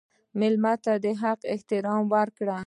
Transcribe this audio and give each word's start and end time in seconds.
مېلمه 0.39 0.73
ته 0.83 0.93
د 1.03 1.05
حق 1.21 1.41
احترام 1.53 2.03
ورکړه. 2.15 2.57